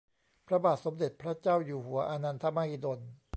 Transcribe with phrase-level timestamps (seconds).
[0.47, 2.99] พระบาทสมเด็จพระเจ้าอยู่หัวอานันทมหิดล